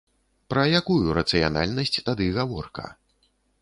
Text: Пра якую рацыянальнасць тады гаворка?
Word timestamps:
Пра 0.53 0.63
якую 0.79 1.13
рацыянальнасць 1.19 1.97
тады 2.11 2.33
гаворка? 2.43 2.93